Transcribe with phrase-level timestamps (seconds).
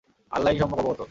[0.31, 0.99] আল্লাহই সম্যক অবগত।